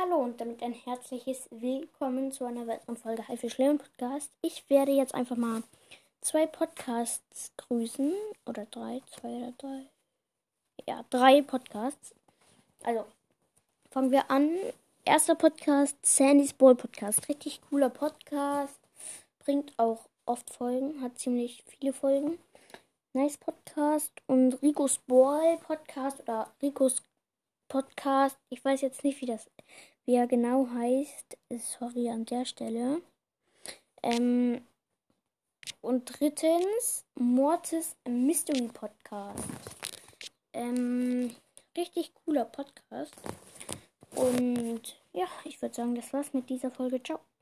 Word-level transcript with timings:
Hallo 0.00 0.22
und 0.22 0.40
damit 0.40 0.62
ein 0.62 0.72
herzliches 0.72 1.48
Willkommen 1.50 2.32
zu 2.32 2.46
einer 2.46 2.66
weiteren 2.66 2.96
Folge 2.96 3.26
Haifisch 3.28 3.58
Leon 3.58 3.78
Podcast. 3.78 4.30
Ich 4.40 4.64
werde 4.70 4.92
jetzt 4.92 5.14
einfach 5.14 5.36
mal 5.36 5.62
zwei 6.22 6.46
Podcasts 6.46 7.52
grüßen. 7.58 8.14
Oder 8.46 8.64
drei, 8.66 9.02
zwei 9.10 9.28
oder 9.28 9.52
drei. 9.58 9.86
Ja, 10.86 11.04
drei 11.10 11.42
Podcasts. 11.42 12.14
Also, 12.84 13.04
fangen 13.90 14.12
wir 14.12 14.30
an. 14.30 14.50
Erster 15.04 15.34
Podcast, 15.34 15.96
Sandy's 16.02 16.54
Ball 16.54 16.74
Podcast. 16.74 17.28
Richtig 17.28 17.60
cooler 17.68 17.90
Podcast. 17.90 18.78
Bringt 19.40 19.74
auch 19.78 20.06
oft 20.24 20.48
Folgen, 20.54 21.02
hat 21.02 21.18
ziemlich 21.18 21.64
viele 21.66 21.92
Folgen. 21.92 22.38
Nice 23.12 23.36
Podcast. 23.36 24.12
Und 24.26 24.54
Ricos 24.62 24.98
Ball 25.06 25.58
Podcast 25.58 26.20
oder 26.20 26.50
Ricos 26.62 27.02
Podcast. 27.72 28.36
Ich 28.50 28.62
weiß 28.62 28.82
jetzt 28.82 29.02
nicht, 29.02 29.22
wie 29.22 29.26
das, 29.26 29.50
wie 30.04 30.16
er 30.16 30.26
genau 30.26 30.68
heißt. 30.74 31.38
Sorry 31.56 32.10
an 32.10 32.26
der 32.26 32.44
Stelle. 32.44 33.00
Ähm, 34.02 34.60
und 35.80 36.04
drittens 36.04 37.06
Mortis 37.14 37.96
Mystery 38.06 38.68
Podcast. 38.68 39.42
Ähm, 40.52 41.34
richtig 41.74 42.12
cooler 42.26 42.44
Podcast. 42.44 43.14
Und 44.16 45.00
ja, 45.14 45.24
ich 45.44 45.62
würde 45.62 45.74
sagen, 45.74 45.94
das 45.94 46.12
war's 46.12 46.34
mit 46.34 46.50
dieser 46.50 46.70
Folge. 46.70 47.02
Ciao. 47.02 47.20